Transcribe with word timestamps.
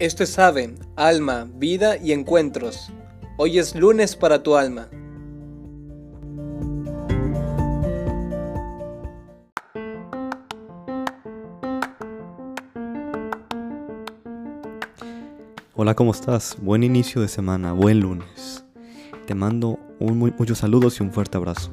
Esto 0.00 0.24
es 0.24 0.36
Ave, 0.40 0.74
Alma, 0.96 1.48
Vida 1.54 1.96
y 1.96 2.10
Encuentros. 2.10 2.90
Hoy 3.38 3.60
es 3.60 3.76
lunes 3.76 4.16
para 4.16 4.42
tu 4.42 4.56
alma. 4.56 4.88
Hola, 15.76 15.94
¿cómo 15.94 16.10
estás? 16.10 16.56
Buen 16.60 16.82
inicio 16.82 17.22
de 17.22 17.28
semana, 17.28 17.72
buen 17.72 18.00
lunes. 18.00 18.64
Te 19.28 19.36
mando 19.36 19.78
muchos 20.00 20.58
saludos 20.58 20.98
y 20.98 21.04
un 21.04 21.12
fuerte 21.12 21.36
abrazo. 21.36 21.70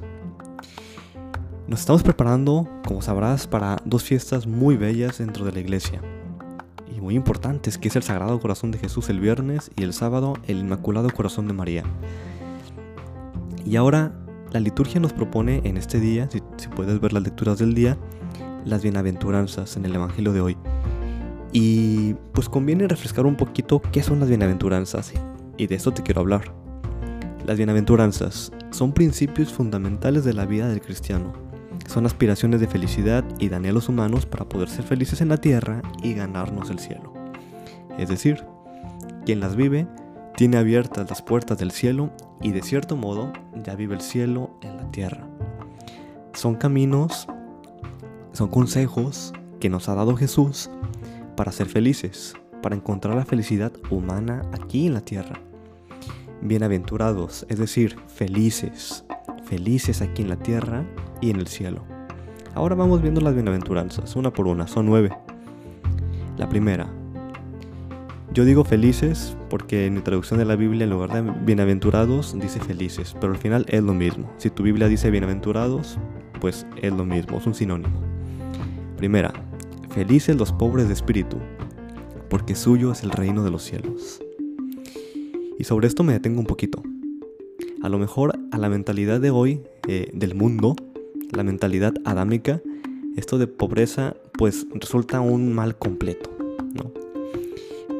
Nos 1.65 1.79
estamos 1.79 2.03
preparando, 2.03 2.69
como 2.85 3.01
sabrás, 3.01 3.47
para 3.47 3.77
dos 3.83 4.03
fiestas 4.03 4.45
muy 4.45 4.77
bellas 4.77 5.17
dentro 5.17 5.43
de 5.43 5.53
la 5.53 5.59
iglesia 5.59 6.03
muy 7.01 7.15
importantes, 7.15 7.77
que 7.77 7.87
es 7.87 7.95
el 7.95 8.03
Sagrado 8.03 8.39
Corazón 8.39 8.71
de 8.71 8.77
Jesús 8.77 9.09
el 9.09 9.19
viernes 9.19 9.71
y 9.75 9.83
el 9.83 9.91
sábado 9.91 10.35
el 10.47 10.59
Inmaculado 10.59 11.09
Corazón 11.09 11.47
de 11.47 11.53
María. 11.53 11.83
Y 13.65 13.75
ahora 13.75 14.13
la 14.51 14.59
liturgia 14.59 14.99
nos 14.99 15.11
propone 15.11 15.61
en 15.63 15.77
este 15.77 15.99
día, 15.99 16.29
si, 16.29 16.41
puedes 16.69 16.99
ver 17.01 17.11
las 17.13 17.23
lecturas 17.23 17.57
del 17.57 17.73
día, 17.73 17.97
las 18.65 18.83
bienaventuranzas 18.83 19.75
en 19.77 19.85
el 19.85 19.95
Evangelio 19.95 20.31
de 20.31 20.41
hoy. 20.41 20.57
Y 21.51 22.13
pues 22.33 22.47
conviene 22.47 22.87
refrescar 22.87 23.25
un 23.25 23.35
poquito 23.35 23.81
qué 23.91 24.03
son 24.03 24.19
las 24.19 24.29
bienaventuranzas 24.29 25.11
y 25.57 25.67
de 25.67 25.75
esto 25.75 25.91
te 25.91 26.03
quiero 26.03 26.21
hablar. 26.21 26.53
Las 27.45 27.57
bienaventuranzas 27.57 28.51
son 28.69 28.93
principios 28.93 29.51
fundamentales 29.51 30.23
de 30.23 30.33
la 30.33 30.45
vida 30.45 30.69
del 30.69 30.81
cristiano 30.81 31.50
son 31.87 32.05
aspiraciones 32.05 32.59
de 32.59 32.67
felicidad 32.67 33.23
y 33.39 33.49
de 33.49 33.55
anhelos 33.55 33.89
humanos 33.89 34.25
para 34.25 34.45
poder 34.45 34.69
ser 34.69 34.85
felices 34.85 35.21
en 35.21 35.29
la 35.29 35.37
tierra 35.37 35.81
y 36.01 36.13
ganarnos 36.13 36.69
el 36.69 36.79
cielo. 36.79 37.13
Es 37.97 38.09
decir, 38.09 38.45
quien 39.25 39.39
las 39.39 39.55
vive 39.55 39.87
tiene 40.35 40.57
abiertas 40.57 41.09
las 41.09 41.21
puertas 41.21 41.57
del 41.57 41.71
cielo 41.71 42.11
y 42.41 42.51
de 42.51 42.61
cierto 42.61 42.95
modo 42.95 43.31
ya 43.63 43.75
vive 43.75 43.95
el 43.95 44.01
cielo 44.01 44.51
en 44.61 44.77
la 44.77 44.89
tierra. 44.91 45.27
Son 46.33 46.55
caminos, 46.55 47.27
son 48.31 48.47
consejos 48.49 49.33
que 49.59 49.69
nos 49.69 49.89
ha 49.89 49.95
dado 49.95 50.15
Jesús 50.15 50.69
para 51.35 51.51
ser 51.51 51.67
felices, 51.67 52.35
para 52.61 52.75
encontrar 52.75 53.15
la 53.15 53.25
felicidad 53.25 53.71
humana 53.89 54.43
aquí 54.53 54.87
en 54.87 54.93
la 54.93 55.01
tierra. 55.01 55.39
Bienaventurados, 56.41 57.45
es 57.49 57.59
decir, 57.59 57.97
felices, 58.07 59.05
felices 59.43 60.01
aquí 60.01 60.23
en 60.23 60.29
la 60.29 60.37
tierra 60.37 60.85
y 61.21 61.29
en 61.29 61.37
el 61.37 61.47
cielo. 61.47 61.83
Ahora 62.53 62.75
vamos 62.75 63.01
viendo 63.01 63.21
las 63.21 63.33
bienaventuranzas, 63.33 64.15
una 64.15 64.33
por 64.33 64.47
una, 64.47 64.67
son 64.67 64.85
nueve. 64.85 65.11
La 66.37 66.49
primera. 66.49 66.89
Yo 68.33 68.45
digo 68.45 68.63
felices 68.63 69.35
porque 69.49 69.85
en 69.85 69.95
mi 69.95 70.01
traducción 70.01 70.39
de 70.39 70.45
la 70.45 70.55
Biblia 70.55 70.85
en 70.85 70.89
lugar 70.89 71.11
de 71.11 71.21
bienaventurados 71.45 72.37
dice 72.39 72.59
felices, 72.59 73.15
pero 73.19 73.33
al 73.33 73.39
final 73.39 73.65
es 73.67 73.83
lo 73.83 73.93
mismo. 73.93 74.31
Si 74.37 74.49
tu 74.49 74.63
Biblia 74.63 74.87
dice 74.87 75.11
bienaventurados, 75.11 75.97
pues 76.39 76.65
es 76.81 76.93
lo 76.93 77.05
mismo, 77.05 77.37
es 77.37 77.45
un 77.45 77.53
sinónimo. 77.53 78.01
Primera, 78.97 79.33
felices 79.89 80.35
los 80.35 80.51
pobres 80.53 80.87
de 80.87 80.93
espíritu, 80.93 81.37
porque 82.29 82.55
suyo 82.55 82.91
es 82.91 83.03
el 83.03 83.11
reino 83.11 83.43
de 83.43 83.51
los 83.51 83.63
cielos. 83.63 84.21
Y 85.59 85.63
sobre 85.65 85.87
esto 85.87 86.03
me 86.03 86.13
detengo 86.13 86.39
un 86.39 86.47
poquito. 86.47 86.81
A 87.83 87.89
lo 87.89 87.99
mejor 87.99 88.39
a 88.51 88.57
la 88.57 88.69
mentalidad 88.69 89.19
de 89.19 89.31
hoy, 89.31 89.61
eh, 89.87 90.09
del 90.13 90.35
mundo, 90.35 90.75
la 91.31 91.43
mentalidad 91.43 91.93
adámica, 92.05 92.61
esto 93.15 93.37
de 93.37 93.47
pobreza 93.47 94.15
pues 94.37 94.65
resulta 94.73 95.21
un 95.21 95.53
mal 95.53 95.77
completo, 95.77 96.29
¿no? 96.73 96.91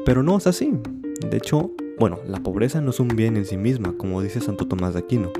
Pero 0.04 0.22
no 0.22 0.38
es 0.38 0.46
así. 0.46 0.72
De 1.30 1.36
hecho, 1.36 1.70
bueno, 1.98 2.18
la 2.26 2.42
pobreza 2.42 2.80
no 2.80 2.90
es 2.90 3.00
un 3.00 3.08
bien 3.08 3.36
en 3.36 3.44
sí 3.44 3.56
misma, 3.56 3.94
como 3.96 4.22
dice 4.22 4.40
Santo 4.40 4.66
Tomás 4.66 4.94
de 4.94 5.00
Aquino, 5.00 5.30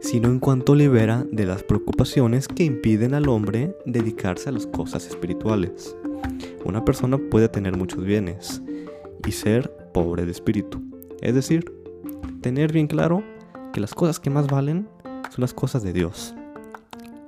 sino 0.00 0.28
en 0.28 0.38
cuanto 0.38 0.74
libera 0.74 1.26
de 1.30 1.46
las 1.46 1.62
preocupaciones 1.62 2.48
que 2.48 2.64
impiden 2.64 3.14
al 3.14 3.28
hombre 3.28 3.76
dedicarse 3.84 4.48
a 4.48 4.52
las 4.52 4.66
cosas 4.66 5.06
espirituales. 5.06 5.96
Una 6.64 6.84
persona 6.84 7.18
puede 7.18 7.48
tener 7.48 7.76
muchos 7.76 8.04
bienes 8.04 8.62
y 9.26 9.32
ser 9.32 9.70
pobre 9.92 10.24
de 10.24 10.30
espíritu. 10.32 10.80
Es 11.20 11.34
decir, 11.34 11.72
tener 12.40 12.72
bien 12.72 12.86
claro 12.86 13.22
que 13.72 13.80
las 13.80 13.94
cosas 13.94 14.20
que 14.20 14.30
más 14.30 14.46
valen 14.46 14.88
son 15.04 15.42
las 15.42 15.52
cosas 15.52 15.82
de 15.82 15.92
Dios 15.92 16.34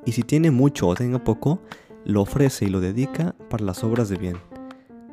y 0.09 0.13
si 0.13 0.23
tiene 0.23 0.51
mucho 0.51 0.89
o 0.89 0.95
tenga 0.95 1.23
poco, 1.23 1.61
lo 2.07 2.23
ofrece 2.23 2.65
y 2.65 2.71
lo 2.71 2.81
dedica 2.81 3.35
para 3.51 3.63
las 3.63 3.85
obras 3.85 4.09
de 4.09 4.17
bien, 4.17 4.39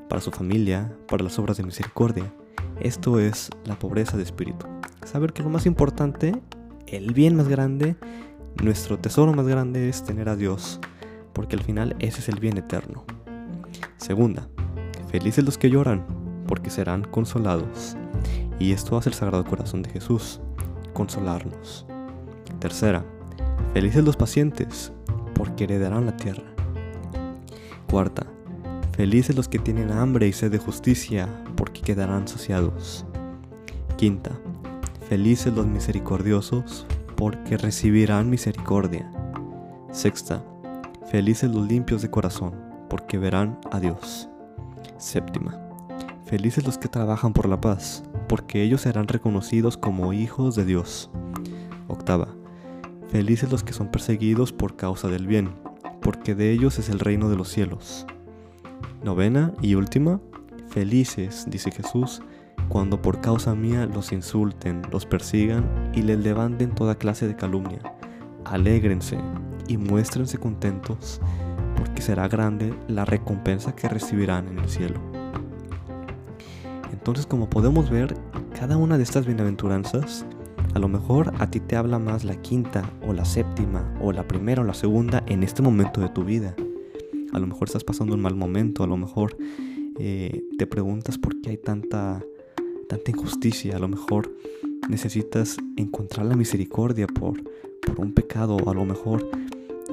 para 0.08 0.22
su 0.22 0.32
familia, 0.32 0.96
para 1.10 1.22
las 1.22 1.38
obras 1.38 1.58
de 1.58 1.64
misericordia. 1.64 2.34
Esto 2.80 3.20
es 3.20 3.50
la 3.66 3.78
pobreza 3.78 4.16
de 4.16 4.24
espíritu. 4.24 4.66
Saber 5.04 5.34
que 5.34 5.44
lo 5.44 5.50
más 5.50 5.66
importante, 5.66 6.32
el 6.88 7.14
bien 7.14 7.36
más 7.36 7.50
grande, 7.50 7.98
nuestro 8.64 8.98
tesoro 8.98 9.34
más 9.34 9.46
grande 9.46 9.90
es 9.90 10.02
tener 10.06 10.30
a 10.30 10.38
Dios, 10.38 10.80
porque 11.34 11.58
al 11.58 11.64
final 11.64 11.98
ese 12.00 12.22
es 12.22 12.30
el 12.30 12.40
bien 12.40 12.58
eterno. 12.58 13.04
Segunda, 13.98 14.48
felices 15.10 15.44
los 15.44 15.58
que 15.58 15.70
lloran, 15.70 16.06
porque 16.48 16.70
serán 16.70 17.04
consolados. 17.04 17.98
Y 18.60 18.72
esto 18.72 18.96
hace 18.96 19.10
el 19.10 19.16
Sagrado 19.16 19.44
Corazón 19.44 19.82
de 19.82 19.90
Jesús, 19.90 20.40
consolarnos. 20.94 21.86
Tercera, 22.60 23.04
Felices 23.76 24.06
los 24.06 24.16
pacientes, 24.16 24.94
porque 25.34 25.66
heredarán 25.66 26.06
la 26.06 26.16
tierra. 26.16 26.46
Cuarta, 27.92 28.26
felices 28.94 29.36
los 29.36 29.50
que 29.50 29.60
tienen 29.60 29.92
hambre 29.92 30.30
y 30.30 30.32
sed 30.32 30.50
de 30.50 30.60
justicia, 30.60 31.28
porque 31.58 31.82
quedarán 31.82 32.26
saciados. 32.26 33.06
Quinta, 33.98 34.32
felices 35.10 35.54
los 35.54 35.68
misericordiosos, 35.68 36.88
porque 37.18 37.58
recibirán 37.58 38.30
misericordia. 38.30 39.12
Sexta, 39.92 40.42
felices 41.12 41.52
los 41.52 41.68
limpios 41.68 42.02
de 42.02 42.10
corazón, 42.10 42.54
porque 42.90 43.18
verán 43.18 43.60
a 43.74 43.82
Dios. 43.82 44.30
Séptima, 44.98 45.60
felices 46.24 46.66
los 46.66 46.78
que 46.78 46.88
trabajan 46.88 47.34
por 47.34 47.50
la 47.50 47.60
paz, 47.60 48.04
porque 48.30 48.64
ellos 48.64 48.80
serán 48.80 49.10
reconocidos 49.10 49.76
como 49.76 50.14
hijos 50.14 50.56
de 50.56 50.64
Dios. 50.64 51.12
Octava, 51.90 52.30
Felices 53.10 53.52
los 53.52 53.64
que 53.64 53.74
son 53.74 53.88
perseguidos 53.90 54.52
por 54.52 54.76
causa 54.76 55.08
del 55.08 55.28
bien, 55.28 55.52
porque 56.02 56.36
de 56.36 56.52
ellos 56.52 56.80
es 56.80 56.90
el 56.90 57.00
reino 57.00 57.30
de 57.30 57.36
los 57.36 57.50
cielos. 57.50 58.06
Novena 59.04 59.54
y 59.62 59.76
última, 59.76 60.20
felices, 60.70 61.46
dice 61.50 61.72
Jesús, 61.72 62.22
cuando 62.70 63.02
por 63.02 63.22
causa 63.22 63.54
mía 63.54 63.86
los 63.86 64.12
insulten, 64.12 64.82
los 64.92 65.06
persigan 65.06 65.92
y 65.94 66.02
les 66.02 66.20
levanten 66.20 66.74
toda 66.74 66.96
clase 66.96 67.28
de 67.28 67.36
calumnia. 67.36 67.80
Alégrense 68.44 69.18
y 69.68 69.78
muéstrense 69.78 70.38
contentos, 70.38 71.22
porque 71.78 72.02
será 72.02 72.28
grande 72.28 72.74
la 72.88 73.06
recompensa 73.06 73.76
que 73.76 73.88
recibirán 73.88 74.48
en 74.48 74.60
el 74.60 74.70
cielo. 74.70 75.00
Entonces, 76.92 77.28
como 77.28 77.50
podemos 77.50 77.90
ver, 77.90 78.18
cada 78.60 78.78
una 78.78 78.98
de 78.98 79.04
estas 79.04 79.26
bienaventuranzas 79.26 80.26
a 80.76 80.80
lo 80.80 80.90
mejor 80.90 81.32
a 81.40 81.50
ti 81.50 81.62
te 81.62 81.78
habla 81.78 82.00
más 82.00 82.26
la 82.26 82.42
quinta 82.42 82.94
o 83.08 83.14
la 83.14 83.24
séptima 83.24 83.98
o 84.02 84.12
la 84.12 84.28
primera 84.28 84.62
o 84.62 84.66
la 84.66 84.74
segunda 84.74 85.24
en 85.26 85.42
este 85.42 85.62
momento 85.62 86.02
de 86.02 86.10
tu 86.10 86.26
vida. 86.26 86.54
A 87.32 87.40
lo 87.40 87.48
mejor 87.48 87.70
estás 87.70 87.86
pasando 87.86 88.14
un 88.14 88.22
mal 88.22 88.36
momento, 88.36 88.84
a 88.84 88.88
lo 88.88 88.98
mejor 88.98 89.38
eh, 90.00 90.44
te 90.58 90.68
preguntas 90.68 91.18
por 91.18 91.40
qué 91.40 91.52
hay 91.52 91.58
tanta, 91.58 92.22
tanta 92.90 93.10
injusticia, 93.10 93.78
a 93.78 93.80
lo 93.80 93.88
mejor 93.88 94.36
necesitas 94.90 95.56
encontrar 95.78 96.26
la 96.26 96.36
misericordia 96.36 97.08
por, 97.08 97.42
por 97.86 98.02
un 98.02 98.14
pecado, 98.14 98.58
a 98.70 98.74
lo 98.74 98.84
mejor 98.84 99.30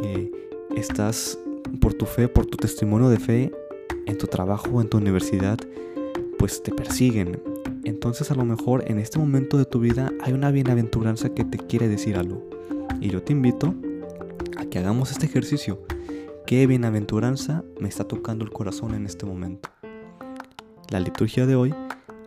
eh, 0.03 0.33
estás 0.75 1.39
por 1.81 1.95
tu 1.95 2.07
fe, 2.07 2.27
por 2.27 2.47
tu 2.47 2.57
testimonio 2.57 3.09
de 3.09 3.21
fe 3.21 3.53
en 4.07 4.19
tu 4.19 4.27
trabajo 4.27 4.81
en 4.81 4.89
tu 4.89 4.99
universidad, 4.99 5.61
pues 6.41 6.61
te 6.61 6.73
persiguen, 6.73 7.41
entonces 7.85 8.31
a 8.31 8.35
lo 8.35 8.45
mejor 8.45 8.85
en 8.87 8.99
este 8.99 9.19
momento 9.19 9.59
de 9.59 9.65
tu 9.65 9.81
vida 9.81 10.13
hay 10.23 10.33
una 10.33 10.51
bienaventuranza 10.51 11.31
que 11.31 11.45
te 11.45 11.59
quiere 11.59 11.89
decir 11.89 12.17
algo. 12.17 12.49
Y 13.01 13.09
yo 13.09 13.23
te 13.23 13.33
invito 13.33 13.75
a 14.57 14.65
que 14.67 14.79
hagamos 14.79 15.11
este 15.11 15.27
ejercicio. 15.27 15.83
¿Qué 16.47 16.67
bienaventuranza 16.67 17.65
me 17.81 17.89
está 17.89 18.05
tocando 18.05 18.45
el 18.45 18.51
corazón 18.51 18.95
en 18.95 19.07
este 19.07 19.27
momento? 19.27 19.71
La 20.91 21.01
liturgia 21.01 21.47
de 21.47 21.57
hoy 21.57 21.75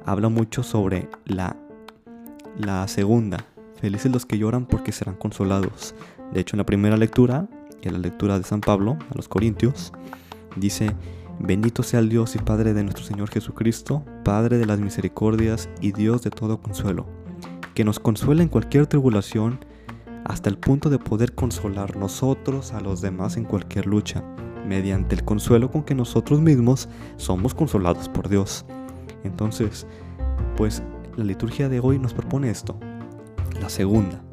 habla 0.05 0.29
mucho 0.29 0.63
sobre 0.63 1.07
la, 1.25 1.55
la 2.57 2.87
segunda. 2.87 3.45
Felices 3.79 4.11
los 4.11 4.25
que 4.25 4.37
lloran 4.37 4.65
porque 4.65 4.91
serán 4.91 5.15
consolados. 5.15 5.95
De 6.33 6.39
hecho, 6.39 6.55
en 6.55 6.59
la 6.59 6.65
primera 6.65 6.97
lectura, 6.97 7.47
en 7.81 7.93
la 7.93 7.99
lectura 7.99 8.37
de 8.37 8.43
San 8.43 8.61
Pablo 8.61 8.97
a 9.11 9.15
los 9.15 9.27
Corintios, 9.27 9.93
dice, 10.55 10.91
Bendito 11.39 11.83
sea 11.83 11.99
el 11.99 12.09
Dios 12.09 12.35
y 12.35 12.39
Padre 12.39 12.73
de 12.73 12.83
nuestro 12.83 13.03
Señor 13.03 13.29
Jesucristo, 13.29 14.03
Padre 14.23 14.57
de 14.57 14.65
las 14.65 14.79
misericordias 14.79 15.69
y 15.81 15.91
Dios 15.91 16.21
de 16.23 16.29
todo 16.29 16.61
consuelo, 16.61 17.05
que 17.73 17.83
nos 17.83 17.99
consuela 17.99 18.41
en 18.41 18.49
cualquier 18.49 18.87
tribulación 18.87 19.59
hasta 20.23 20.49
el 20.49 20.57
punto 20.57 20.89
de 20.89 20.97
poder 20.97 21.35
consolar 21.35 21.97
nosotros 21.97 22.73
a 22.73 22.79
los 22.79 23.01
demás 23.01 23.37
en 23.37 23.43
cualquier 23.43 23.85
lucha, 23.85 24.23
mediante 24.65 25.13
el 25.13 25.23
consuelo 25.23 25.69
con 25.69 25.83
que 25.83 25.93
nosotros 25.93 26.41
mismos 26.41 26.89
somos 27.17 27.53
consolados 27.53 28.09
por 28.09 28.29
Dios. 28.29 28.65
Entonces, 29.23 29.85
pues 30.57 30.81
la 31.15 31.25
liturgia 31.25 31.69
de 31.69 31.79
hoy 31.79 31.99
nos 31.99 32.13
propone 32.13 32.49
esto. 32.49 32.79
La 33.61 33.69
segunda, 33.69 34.23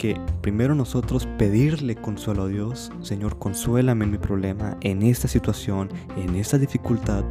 que 0.00 0.18
primero 0.40 0.74
nosotros 0.74 1.28
pedirle 1.36 1.94
consuelo 1.94 2.44
a 2.44 2.48
Dios, 2.48 2.90
Señor, 3.02 3.38
consuélame 3.38 4.06
en 4.06 4.10
mi 4.10 4.16
problema, 4.16 4.78
en 4.80 5.02
esta 5.02 5.28
situación, 5.28 5.90
en 6.16 6.36
esta 6.36 6.56
dificultad, 6.56 7.22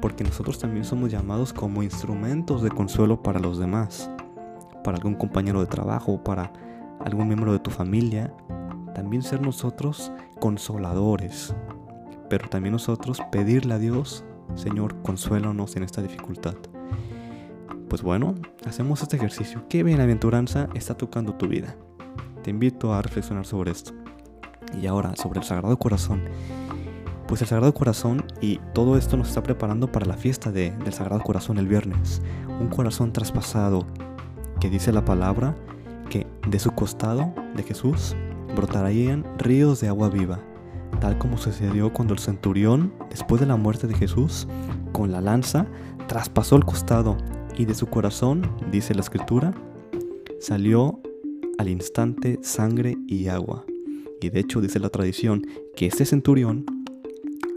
porque 0.00 0.22
nosotros 0.22 0.60
también 0.60 0.84
somos 0.84 1.10
llamados 1.10 1.52
como 1.52 1.82
instrumentos 1.82 2.62
de 2.62 2.70
consuelo 2.70 3.24
para 3.24 3.40
los 3.40 3.58
demás, 3.58 4.08
para 4.84 4.98
algún 4.98 5.16
compañero 5.16 5.58
de 5.58 5.66
trabajo, 5.66 6.22
para 6.22 6.52
algún 7.04 7.26
miembro 7.26 7.52
de 7.52 7.58
tu 7.58 7.72
familia, 7.72 8.32
también 8.94 9.24
ser 9.24 9.42
nosotros 9.42 10.12
consoladores, 10.38 11.56
pero 12.28 12.48
también 12.48 12.74
nosotros 12.74 13.20
pedirle 13.32 13.74
a 13.74 13.78
Dios, 13.78 14.24
Señor, 14.54 15.02
consuélanos 15.02 15.74
en 15.74 15.82
esta 15.82 16.02
dificultad. 16.02 16.54
Pues 17.90 18.02
bueno, 18.02 18.36
hacemos 18.64 19.02
este 19.02 19.16
ejercicio. 19.16 19.64
¿Qué 19.68 19.82
bienaventuranza 19.82 20.68
está 20.74 20.94
tocando 20.94 21.34
tu 21.34 21.48
vida? 21.48 21.74
Te 22.44 22.50
invito 22.50 22.94
a 22.94 23.02
reflexionar 23.02 23.44
sobre 23.44 23.72
esto. 23.72 23.90
Y 24.80 24.86
ahora, 24.86 25.16
sobre 25.16 25.40
el 25.40 25.44
Sagrado 25.44 25.76
Corazón. 25.76 26.22
Pues 27.26 27.42
el 27.42 27.48
Sagrado 27.48 27.74
Corazón 27.74 28.24
y 28.40 28.60
todo 28.74 28.96
esto 28.96 29.16
nos 29.16 29.30
está 29.30 29.42
preparando 29.42 29.90
para 29.90 30.06
la 30.06 30.14
fiesta 30.16 30.52
del 30.52 30.92
Sagrado 30.92 31.20
Corazón 31.24 31.58
el 31.58 31.66
viernes. 31.66 32.22
Un 32.60 32.68
corazón 32.68 33.12
traspasado 33.12 33.84
que 34.60 34.70
dice 34.70 34.92
la 34.92 35.04
palabra 35.04 35.56
que 36.08 36.28
de 36.46 36.60
su 36.60 36.70
costado, 36.70 37.34
de 37.56 37.64
Jesús, 37.64 38.14
brotarían 38.54 39.26
ríos 39.36 39.80
de 39.80 39.88
agua 39.88 40.10
viva, 40.10 40.38
tal 41.00 41.18
como 41.18 41.38
sucedió 41.38 41.92
cuando 41.92 42.14
el 42.14 42.20
centurión, 42.20 42.94
después 43.10 43.40
de 43.40 43.48
la 43.48 43.56
muerte 43.56 43.88
de 43.88 43.94
Jesús, 43.94 44.46
con 44.92 45.10
la 45.10 45.20
lanza, 45.20 45.66
traspasó 46.06 46.54
el 46.54 46.64
costado 46.64 47.16
y 47.60 47.66
de 47.66 47.74
su 47.74 47.88
corazón, 47.88 48.50
dice 48.72 48.94
la 48.94 49.02
escritura, 49.02 49.52
salió 50.38 50.98
al 51.58 51.68
instante 51.68 52.38
sangre 52.40 52.96
y 53.06 53.28
agua. 53.28 53.66
Y 54.22 54.30
de 54.30 54.40
hecho 54.40 54.62
dice 54.62 54.80
la 54.80 54.88
tradición 54.88 55.46
que 55.76 55.84
este 55.84 56.06
centurión 56.06 56.64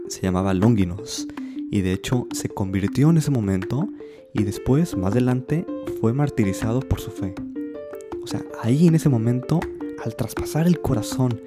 se 0.08 0.20
llamaba 0.20 0.52
Longinos 0.52 1.26
y 1.70 1.80
de 1.80 1.94
hecho 1.94 2.26
se 2.32 2.50
convirtió 2.50 3.08
en 3.08 3.16
ese 3.16 3.30
momento 3.30 3.88
y 4.34 4.42
después, 4.42 4.94
más 4.94 5.12
adelante, 5.12 5.64
fue 6.02 6.12
martirizado 6.12 6.80
por 6.80 7.00
su 7.00 7.10
fe. 7.10 7.34
O 8.22 8.26
sea, 8.26 8.44
ahí 8.62 8.86
en 8.86 8.96
ese 8.96 9.08
momento, 9.08 9.58
al 10.04 10.16
traspasar 10.16 10.66
el 10.66 10.82
corazón 10.82 11.40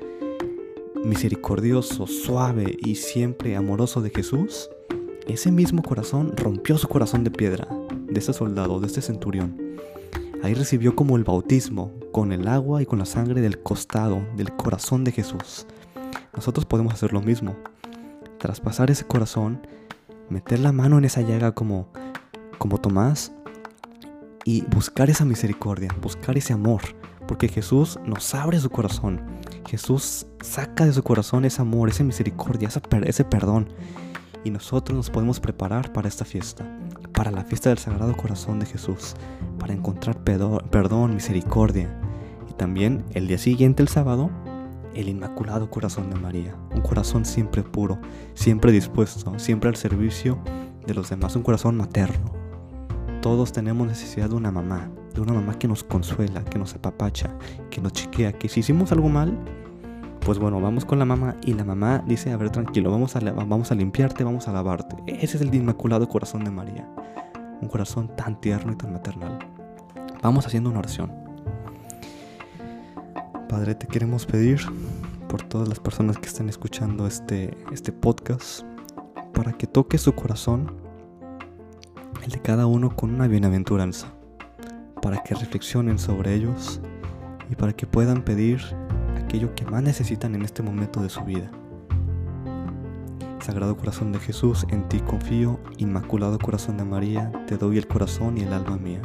misericordioso, 1.06 2.08
suave 2.08 2.76
y 2.84 2.96
siempre 2.96 3.56
amoroso 3.56 4.02
de 4.02 4.10
Jesús, 4.10 4.72
ese 5.28 5.52
mismo 5.52 5.84
corazón 5.84 6.34
rompió 6.36 6.80
su 6.80 6.88
corazón 6.88 7.24
de 7.24 7.30
piedra 7.30 7.68
de 8.10 8.20
ese 8.20 8.34
soldado, 8.34 8.80
de 8.80 8.88
este 8.88 9.02
centurión. 9.02 9.58
Ahí 10.44 10.54
recibió 10.54 10.96
como 10.96 11.18
el 11.18 11.24
bautismo, 11.24 11.92
con 12.12 12.32
el 12.32 12.48
agua 12.48 12.82
y 12.82 12.86
con 12.86 13.00
la 13.00 13.06
sangre 13.06 13.42
del 13.42 13.62
costado, 13.62 14.26
del 14.36 14.56
corazón 14.56 15.04
de 15.04 15.12
Jesús. 15.12 15.66
Nosotros 16.36 16.66
podemos 16.66 16.94
hacer 16.94 17.14
lo 17.14 17.22
mismo. 17.22 17.56
Traspasar 18.38 18.92
ese 18.92 19.06
corazón, 19.06 19.66
meter 20.30 20.60
la 20.60 20.72
mano 20.72 20.98
en 20.98 21.06
esa 21.06 21.22
llaga 21.22 21.54
como, 21.54 21.90
como 22.60 22.78
Tomás 22.78 23.32
y 24.46 24.62
buscar 24.68 25.10
esa 25.10 25.26
misericordia, 25.26 25.90
buscar 26.02 26.38
ese 26.38 26.54
amor, 26.54 26.82
porque 27.28 27.48
Jesús 27.48 28.00
nos 28.06 28.34
abre 28.36 28.60
su 28.60 28.70
corazón. 28.70 29.22
Jesús 29.68 30.28
saca 30.42 30.86
de 30.86 30.94
su 30.94 31.04
corazón 31.04 31.46
ese 31.46 31.62
amor, 31.62 31.90
esa 31.90 32.04
misericordia, 32.04 32.70
ese 33.04 33.26
perdón. 33.26 33.70
Y 34.44 34.52
nosotros 34.52 34.96
nos 34.96 35.10
podemos 35.10 35.40
preparar 35.40 35.92
para 35.92 36.08
esta 36.08 36.24
fiesta 36.24 36.66
para 37.18 37.32
la 37.32 37.44
fiesta 37.44 37.70
del 37.70 37.80
Sagrado 37.80 38.16
Corazón 38.16 38.60
de 38.60 38.68
Jesús, 38.68 39.16
para 39.58 39.74
encontrar 39.74 40.24
perdón, 40.24 41.16
misericordia. 41.16 42.00
Y 42.48 42.54
también 42.54 43.04
el 43.16 43.26
día 43.26 43.40
siguiente, 43.40 43.82
el 43.82 43.90
sábado, 43.90 44.30
el 44.94 45.10
Inmaculado 45.10 45.68
Corazón 45.72 46.12
de 46.12 46.20
María, 46.20 46.56
un 46.76 46.82
corazón 46.82 47.26
siempre 47.26 47.64
puro, 47.64 47.98
siempre 48.36 48.72
dispuesto, 48.72 49.40
siempre 49.40 49.68
al 49.68 49.76
servicio 49.76 50.38
de 50.86 50.94
los 50.94 51.10
demás, 51.10 51.36
un 51.36 51.42
corazón 51.42 51.76
materno. 51.76 52.32
Todos 53.24 53.52
tenemos 53.52 53.88
necesidad 53.88 54.30
de 54.30 54.36
una 54.36 54.52
mamá, 54.52 54.92
de 55.16 55.22
una 55.22 55.34
mamá 55.34 55.58
que 55.58 55.68
nos 55.68 55.84
consuela, 55.84 56.46
que 56.46 56.60
nos 56.60 56.76
apapacha, 56.76 57.36
que 57.72 57.82
nos 57.82 57.94
chiquea, 57.94 58.34
que 58.34 58.48
si 58.48 58.60
hicimos 58.60 58.92
algo 58.92 59.10
mal, 59.10 59.36
pues 60.28 60.40
bueno, 60.40 60.60
vamos 60.60 60.84
con 60.84 61.00
la 61.00 61.06
mamá 61.06 61.38
y 61.42 61.54
la 61.54 61.64
mamá 61.64 62.04
dice, 62.06 62.34
a 62.34 62.36
ver, 62.38 62.50
tranquilo, 62.50 62.92
vamos 62.92 63.16
a, 63.16 63.22
vamos 63.22 63.72
a 63.72 63.76
limpiarte, 63.76 64.26
vamos 64.26 64.50
a 64.50 64.52
lavarte. 64.52 64.98
Ese 65.08 65.38
es 65.38 65.42
el 65.42 65.56
Inmaculado 65.56 66.10
Corazón 66.10 66.44
de 66.44 66.52
María 66.52 66.86
un 67.62 67.70
corazón 67.70 68.14
tan 68.14 68.40
tierno 68.42 68.74
y 68.74 68.76
tan 68.76 68.92
maternal. 68.92 69.40
Vamos 70.22 70.46
haciendo 70.46 70.70
una 70.70 70.80
oración. 70.80 71.14
Padre, 73.48 73.76
te 73.76 73.88
queremos 73.88 74.26
pedir 74.26 74.60
por 75.30 75.44
todas 75.44 75.70
las 75.70 75.80
personas 75.80 76.18
que 76.18 76.28
están 76.28 76.50
escuchando 76.50 77.08
este, 77.08 77.58
este 77.72 77.94
podcast, 77.94 78.64
para 79.34 79.54
que 79.54 79.66
toque 79.66 79.98
su 79.98 80.14
corazón, 80.14 80.74
el 82.26 82.32
de 82.32 82.42
cada 82.42 82.66
uno 82.66 82.94
con 82.94 83.14
una 83.14 83.30
bienaventuranza, 83.30 84.08
para 85.02 85.24
que 85.24 85.36
reflexionen 85.36 86.00
sobre 86.00 86.34
ellos 86.34 86.82
y 87.50 87.56
para 87.56 87.72
que 87.72 87.88
puedan 87.88 88.24
pedir 88.24 88.62
aquello 89.28 89.54
que 89.56 89.66
más 89.66 89.84
necesitan 89.84 90.36
en 90.36 90.44
este 90.44 90.64
momento 90.64 91.02
de 91.02 91.10
su 91.10 91.22
vida. 91.26 91.52
Sagrado 93.42 93.76
Corazón 93.76 94.14
de 94.14 94.20
Jesús, 94.20 94.66
en 94.70 94.88
ti 94.88 95.02
confío, 95.02 95.60
Inmaculado 95.78 96.40
Corazón 96.40 96.78
de 96.78 96.86
María, 96.86 97.32
te 97.46 97.58
doy 97.58 97.78
el 97.78 97.88
corazón 97.88 98.38
y 98.38 98.44
el 98.44 98.54
alma 98.54 98.78
mía. 98.78 99.02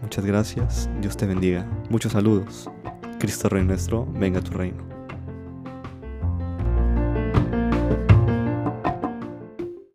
Muchas 0.00 0.24
gracias, 0.24 0.88
Dios 1.02 1.14
te 1.16 1.26
bendiga, 1.26 1.66
muchos 1.90 2.12
saludos. 2.12 2.70
Cristo 3.18 3.50
Rey 3.50 3.64
nuestro, 3.64 4.06
venga 4.14 4.40
a 4.40 4.42
tu 4.42 4.52
reino. 4.52 4.95